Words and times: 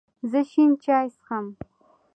زه 0.29 0.41
شین 0.49 0.71
چای 0.83 1.07
څښم 1.15 1.45